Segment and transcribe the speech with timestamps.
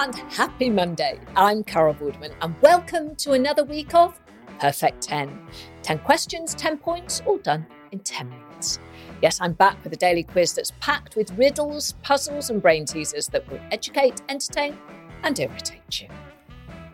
[0.00, 1.20] And happy Monday.
[1.36, 4.18] I'm Carol Vorderman and welcome to another week of
[4.58, 5.38] Perfect 10.
[5.82, 8.78] 10 questions, 10 points, all done in 10 minutes.
[9.20, 13.26] Yes, I'm back with a daily quiz that's packed with riddles, puzzles, and brain teasers
[13.28, 14.78] that will educate, entertain,
[15.22, 16.08] and irritate you.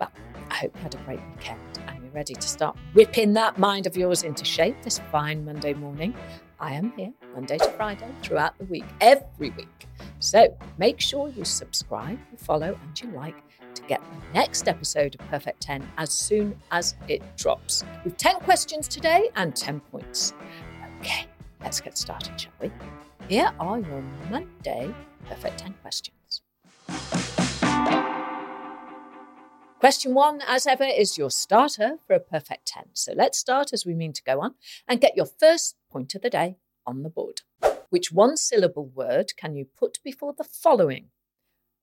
[0.00, 0.10] Well,
[0.50, 3.86] I hope you had a great weekend and you're ready to start whipping that mind
[3.86, 6.12] of yours into shape this fine Monday morning.
[6.58, 9.86] I am here Monday to Friday throughout the week, every week.
[10.18, 13.36] So make sure you subscribe, you follow, and you like
[13.74, 17.84] to get the next episode of Perfect 10 as soon as it drops.
[18.04, 20.32] We've 10 questions today and 10 points.
[21.00, 21.26] Okay,
[21.60, 22.70] let's get started, shall we?
[23.28, 24.94] Here are your Monday
[25.28, 26.42] Perfect 10 questions.
[29.80, 32.84] Question one, as ever, is your starter for a perfect 10.
[32.94, 34.54] So let's start as we mean to go on
[34.88, 36.56] and get your first point of the day
[36.86, 37.42] on the board.
[37.90, 41.10] Which one syllable word can you put before the following?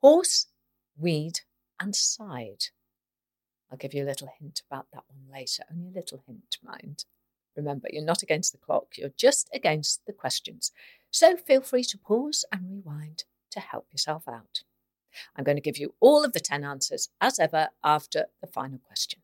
[0.00, 0.46] Horse,
[0.96, 1.40] weed,
[1.80, 2.64] and side.
[3.70, 7.04] I'll give you a little hint about that one later, only a little hint, mind.
[7.56, 10.72] Remember, you're not against the clock, you're just against the questions.
[11.10, 14.62] So feel free to pause and rewind to help yourself out.
[15.36, 18.78] I'm going to give you all of the 10 answers, as ever, after the final
[18.78, 19.20] question.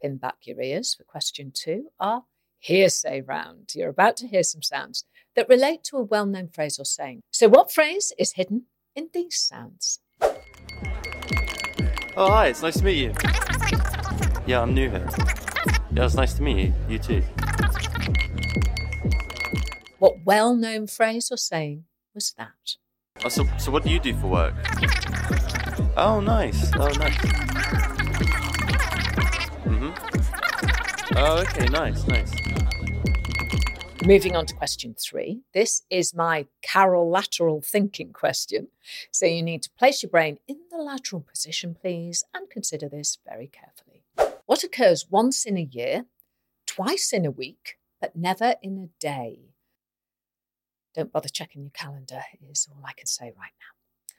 [0.00, 2.24] Pin back your ears for question two, our
[2.58, 3.72] hearsay round.
[3.74, 5.04] You're about to hear some sounds
[5.36, 7.22] that relate to a well known phrase or saying.
[7.30, 10.00] So, what phrase is hidden in these sounds?
[12.16, 13.12] Oh, hi, it's nice to meet you.
[14.46, 15.08] Yeah, I'm new here.
[15.92, 16.74] Yeah, it's nice to meet you.
[16.88, 17.22] You too.
[19.98, 22.76] What well known phrase or saying was that?
[23.24, 24.54] Oh, so, so what do you do for work?
[25.96, 26.70] Oh, nice.
[26.76, 27.16] Oh, nice.
[29.66, 30.17] Mm-hmm.
[31.20, 32.32] Oh, okay, nice, nice.
[34.06, 35.40] Moving on to question three.
[35.52, 38.68] This is my Carol lateral thinking question.
[39.10, 43.18] So you need to place your brain in the lateral position, please, and consider this
[43.28, 44.04] very carefully.
[44.46, 46.04] What occurs once in a year,
[46.68, 49.40] twice in a week, but never in a day?
[50.94, 54.14] Don't bother checking your calendar, is all I can say right now.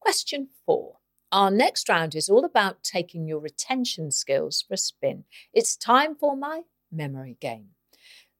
[0.00, 0.96] Question four.
[1.30, 5.24] Our next round is all about taking your retention skills for a spin.
[5.52, 7.70] It's time for my memory game.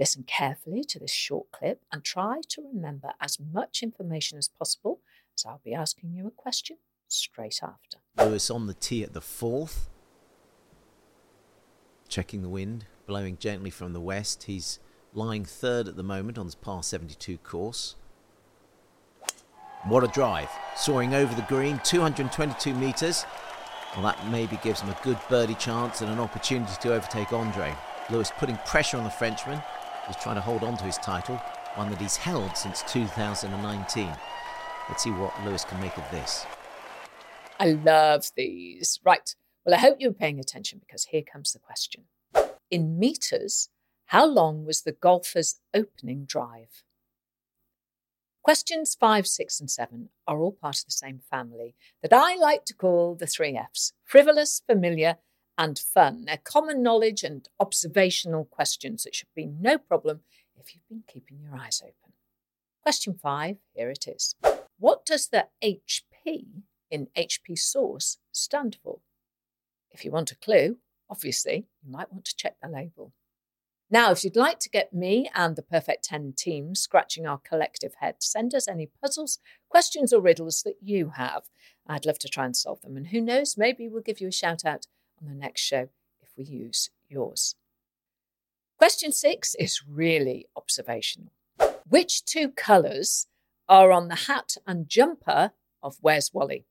[0.00, 5.00] Listen carefully to this short clip and try to remember as much information as possible,
[5.38, 7.98] as I'll be asking you a question straight after.
[8.18, 9.88] Lewis on the tee at the fourth.
[12.08, 14.44] Checking the wind, blowing gently from the west.
[14.44, 14.80] He's
[15.14, 17.94] lying third at the moment on his par 72 course.
[19.84, 20.48] What a drive.
[20.76, 23.26] Soaring over the green, 222 metres.
[23.94, 27.74] Well, that maybe gives him a good birdie chance and an opportunity to overtake Andre.
[28.08, 29.60] Lewis putting pressure on the Frenchman.
[30.06, 31.36] He's trying to hold on to his title,
[31.74, 34.08] one that he's held since 2019.
[34.88, 36.46] Let's see what Lewis can make of this.
[37.58, 39.00] I love these.
[39.04, 39.34] Right.
[39.64, 42.04] Well, I hope you were paying attention because here comes the question.
[42.70, 43.68] In metres,
[44.06, 46.84] how long was the golfer's opening drive?
[48.42, 52.64] Questions five, six, and seven are all part of the same family that I like
[52.64, 55.18] to call the three F's frivolous, familiar,
[55.56, 56.24] and fun.
[56.24, 60.22] They're common knowledge and observational questions that should be no problem
[60.58, 62.14] if you've been keeping your eyes open.
[62.82, 64.34] Question five, here it is.
[64.76, 66.46] What does the HP
[66.90, 68.98] in HP Sauce stand for?
[69.92, 73.12] If you want a clue, obviously, you might want to check the label.
[73.92, 77.92] Now, if you'd like to get me and the Perfect 10 team scratching our collective
[78.00, 79.38] head, send us any puzzles,
[79.68, 81.42] questions, or riddles that you have.
[81.86, 82.96] I'd love to try and solve them.
[82.96, 84.86] And who knows, maybe we'll give you a shout out
[85.20, 85.90] on the next show
[86.22, 87.54] if we use yours.
[88.78, 91.32] Question six is really observational.
[91.86, 93.26] Which two colours
[93.68, 95.52] are on the hat and jumper
[95.82, 96.64] of Where's Wally?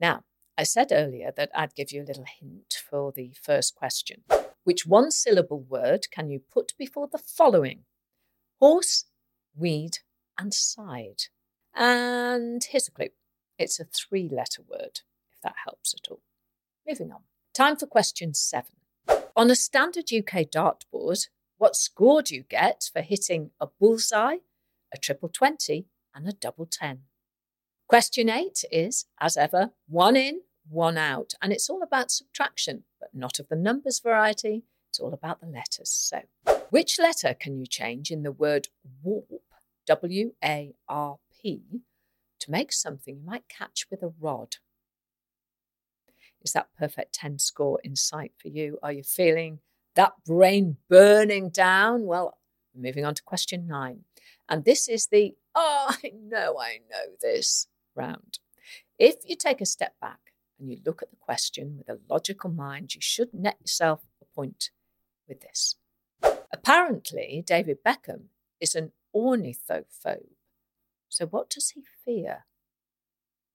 [0.00, 0.24] Now,
[0.58, 4.24] I said earlier that I'd give you a little hint for the first question.
[4.68, 7.84] Which one syllable word can you put before the following?
[8.60, 9.06] Horse,
[9.56, 10.00] weed,
[10.38, 11.22] and side.
[11.74, 13.08] And here's a clue
[13.58, 15.00] it's a three letter word,
[15.32, 16.20] if that helps at all.
[16.86, 17.20] Moving on.
[17.54, 18.74] Time for question seven.
[19.34, 24.40] On a standard UK dartboard, What score do you get for hitting a bullseye,
[24.92, 27.04] a triple 20, and a double 10?
[27.88, 31.32] Question eight is, as ever, one in, one out.
[31.40, 34.64] And it's all about subtraction, but not of the numbers variety.
[34.90, 35.90] It's all about the letters.
[35.90, 36.22] So,
[36.70, 38.68] which letter can you change in the word
[39.02, 39.42] warp,
[39.86, 41.62] W A R P,
[42.40, 44.56] to make something you might catch with a rod?
[46.40, 48.78] Is that perfect 10 score in sight for you?
[48.82, 49.60] Are you feeling
[49.94, 52.04] that brain burning down?
[52.06, 52.38] Well,
[52.74, 54.04] moving on to question nine.
[54.48, 58.38] And this is the, oh, I know, I know this round.
[58.98, 60.27] If you take a step back
[60.58, 64.24] and you look at the question with a logical mind, you should net yourself a
[64.24, 64.70] point
[65.28, 65.76] with this.
[66.52, 68.24] Apparently, David Beckham
[68.60, 70.34] is an ornithophobe.
[71.08, 72.44] So, what does he fear?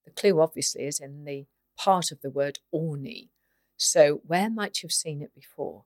[0.06, 1.46] The clue obviously is in the
[1.78, 3.30] part of the word orny.
[3.78, 5.84] So, where might you have seen it before?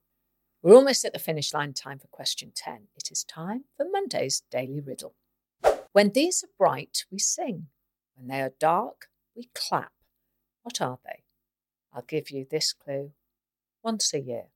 [0.61, 2.87] We're almost at the finish line time for question 10.
[2.95, 5.15] It is time for Monday's Daily Riddle.
[5.93, 7.67] When these are bright, we sing.
[8.15, 9.91] When they are dark, we clap.
[10.67, 11.23] What are they?
[11.93, 13.13] I'll give you this clue
[13.81, 14.47] once a year.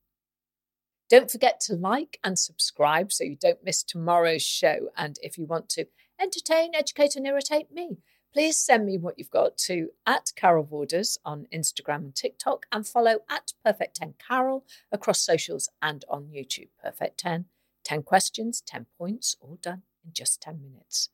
[1.09, 4.89] Don't forget to like and subscribe so you don't miss tomorrow's show.
[4.97, 5.85] And if you want to
[6.21, 7.99] entertain, educate, and irritate me,
[8.33, 12.85] please send me what you've got to at Carol Vorders on Instagram and TikTok and
[12.85, 16.67] follow at Perfect 10 Carol across socials and on YouTube.
[16.83, 17.45] Perfect 10,
[17.85, 21.07] 10 questions, 10 points, all done in just 10 minutes.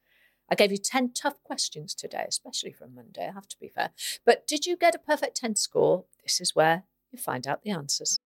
[0.49, 3.89] I gave you 10 tough questions today, especially from Monday, I have to be fair.
[4.25, 6.05] But did you get a perfect 10 score?
[6.23, 8.19] This is where you find out the answers.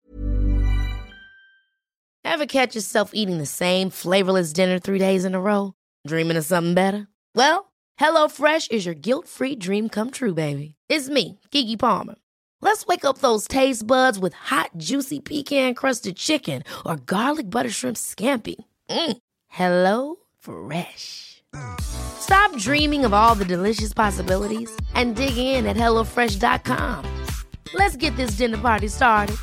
[2.23, 5.73] Ever catch yourself eating the same flavorless dinner three days in a row?
[6.05, 7.07] Dreaming of something better?
[7.35, 10.75] Well, HelloFresh is your guilt free dream come true, baby.
[10.89, 12.15] It's me, Keke Palmer.
[12.61, 17.69] Let's wake up those taste buds with hot, juicy pecan crusted chicken or garlic butter
[17.69, 18.55] shrimp scampi.
[18.89, 19.17] Mm.
[19.47, 21.41] Hello Fresh.
[22.29, 27.03] Stop dreaming of all the delicious possibilities and dig in at HelloFresh.com.
[27.73, 29.35] Let's get this dinner party started.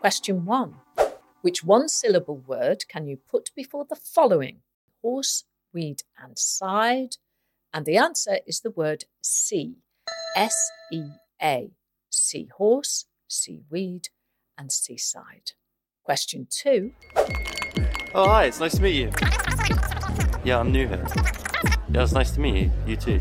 [0.00, 0.76] Question one
[1.42, 4.62] Which one syllable word can you put before the following
[5.02, 5.44] horse,
[5.74, 7.16] weed, and side?
[7.74, 9.74] And the answer is the word sea.
[10.34, 10.56] S
[10.90, 11.02] E
[11.42, 11.70] A.
[12.08, 14.08] Seahorse, seaweed,
[14.60, 15.52] and seaside.
[16.04, 16.92] Question two.
[18.14, 19.10] Oh, hi, it's nice to meet you.
[20.44, 21.06] Yeah, I'm new here.
[21.90, 22.72] Yeah, it's nice to meet you.
[22.86, 23.20] You too.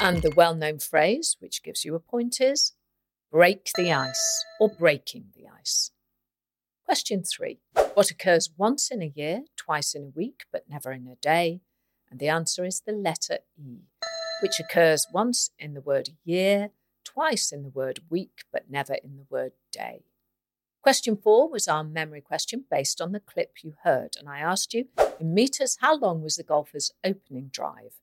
[0.00, 2.72] And the well known phrase, which gives you a point, is
[3.30, 5.92] break the ice or breaking the ice.
[6.84, 7.60] Question three.
[7.94, 11.60] What occurs once in a year, twice in a week, but never in a day?
[12.10, 13.82] And the answer is the letter E,
[14.42, 16.70] which occurs once in the word year,
[17.04, 20.04] twice in the word week, but never in the word day.
[20.82, 24.74] Question four was our memory question based on the clip you heard, and I asked
[24.74, 24.86] you
[25.20, 28.00] in metres how long was the golfer's opening drive?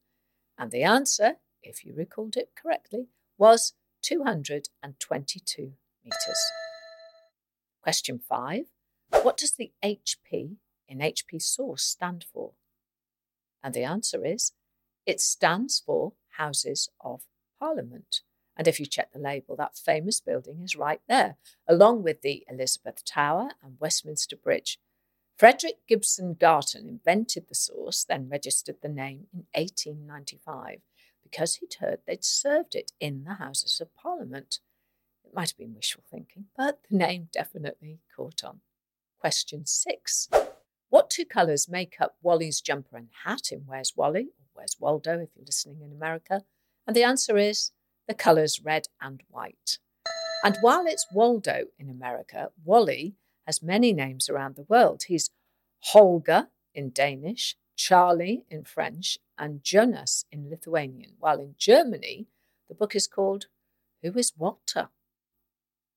[0.57, 3.07] And the answer, if you recalled it correctly,
[3.38, 5.74] was 222
[6.04, 6.51] metres.
[7.81, 8.66] Question five
[9.24, 10.56] What does the HP
[10.88, 12.54] in HP Sauce stand for?
[13.62, 14.54] And the answer is
[15.06, 17.24] it stands for Houses of
[17.60, 18.22] Parliament.
[18.59, 22.45] And if you check the label, that famous building is right there, along with the
[22.50, 24.77] Elizabeth Tower and Westminster Bridge.
[25.38, 30.81] Frederick Gibson Garton invented the sauce, then registered the name in 1895
[31.24, 34.60] because he'd heard they'd served it in the Houses of Parliament.
[35.24, 38.60] It might have been wishful thinking, but the name definitely caught on.
[39.22, 40.27] Question six
[40.89, 45.13] What two colours make up Wally's jumper and hat in Where's Wally, or Where's Waldo
[45.22, 46.41] if you're listening in America?
[46.86, 47.72] And the answer is
[48.10, 49.78] the colours red and white.
[50.44, 53.13] And while it's Waldo in America, Wally
[53.46, 55.04] has many names around the world.
[55.08, 55.30] He's
[55.82, 62.25] Holger in Danish, Charlie in French, and Jonas in Lithuanian, while in Germany,
[62.68, 63.46] the book is called
[64.01, 64.89] Who is Walter?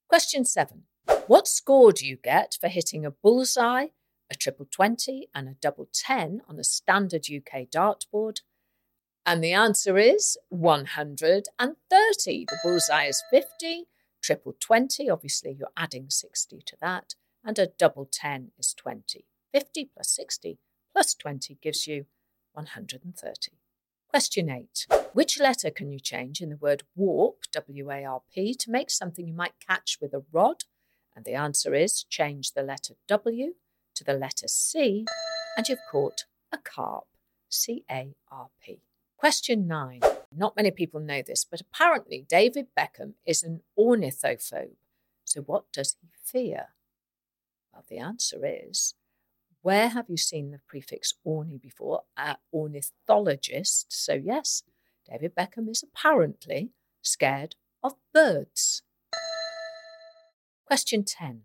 [0.07, 0.83] Question seven
[1.27, 3.87] What score do you get for hitting a bullseye,
[4.31, 8.41] a triple 20, and a double 10 on a standard UK dartboard
[9.25, 12.45] and the answer is 130.
[12.49, 13.85] The bullseye is 50,
[14.23, 17.15] triple 20, obviously you're adding 60 to that,
[17.45, 19.27] and a double 10 is 20.
[19.53, 20.59] 50 plus 60
[20.93, 22.07] plus 20 gives you
[22.55, 23.53] 130.
[24.09, 24.87] Question 8.
[25.13, 28.91] Which letter can you change in the word warp, W A R P, to make
[28.91, 30.65] something you might catch with a rod?
[31.17, 33.55] And the answer is change the letter W
[33.95, 35.07] to the letter C,
[35.57, 37.05] and you've caught a carp,
[37.49, 38.83] C A R P.
[39.23, 40.01] Question nine
[40.35, 44.75] Not many people know this, but apparently David Beckham is an ornithophobe.
[45.25, 46.71] So, what does he fear?
[47.73, 48.95] Well, the answer is
[49.61, 52.01] where have you seen the prefix orni before?
[52.17, 53.93] Uh, ornithologist.
[53.93, 54.65] So, yes,
[55.09, 58.83] David Beckham is apparently scared of birds.
[60.67, 61.43] Question 10.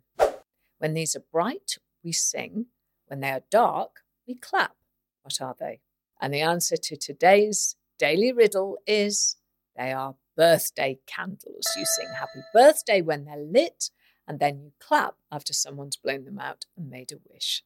[0.80, 2.66] When these are bright, we sing.
[3.06, 4.74] When they are dark, we clap.
[5.22, 5.82] What are they?
[6.20, 9.36] And the answer to today's daily riddle is
[9.76, 11.68] they are birthday candles.
[11.78, 13.90] You sing happy birthday when they're lit,
[14.28, 17.64] and then you clap after someone's blown them out and made a wish.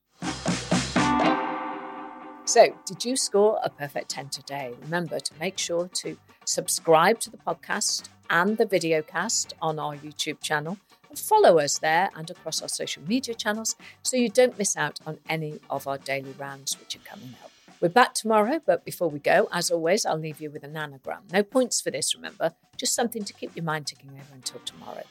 [2.46, 4.74] So, did you score a perfect 10 today?
[4.82, 10.42] Remember to make sure to subscribe to the podcast and the videocast on our YouTube
[10.42, 10.78] channel
[11.10, 15.00] and follow us there and across our social media channels so you don't miss out
[15.06, 17.51] on any of our daily rounds which are coming up.
[17.82, 21.24] We're back tomorrow, but before we go, as always, I'll leave you with an anagram.
[21.34, 25.02] No points for this, remember, just something to keep your mind ticking over until tomorrow.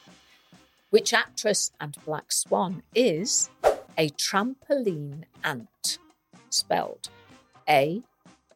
[0.91, 3.51] Which actress and Black Swan is
[3.99, 5.99] a trampoline ant?
[6.49, 7.09] Spelled
[7.69, 8.03] A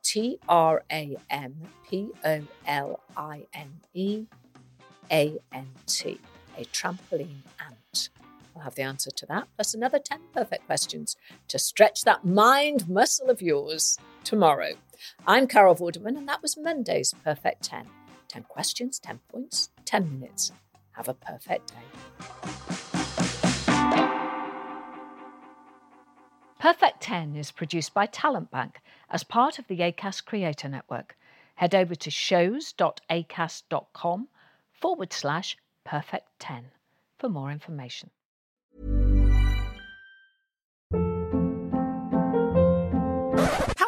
[0.05, 1.57] T R A M
[1.91, 4.27] P O L I N E
[5.11, 6.21] A N T.
[6.57, 8.11] A trampoline ant.
[8.57, 11.17] I'll have the answer to that, plus another 10 perfect questions
[11.49, 14.75] to stretch that mind muscle of yours tomorrow.
[15.27, 17.87] I'm Carol Vorderman, and that was Monday's Perfect 10.
[18.29, 20.53] 10 questions, 10 points, 10 minutes.
[20.93, 21.75] Have a perfect day.
[26.59, 28.81] Perfect 10 is produced by Talent Bank
[29.11, 31.15] as part of the ACAST Creator Network.
[31.57, 34.29] Head over to shows.acast.com
[34.73, 36.65] forward slash perfect 10
[37.19, 38.11] for more information.